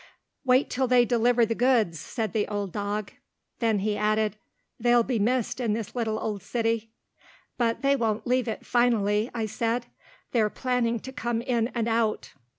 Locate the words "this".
5.73-5.93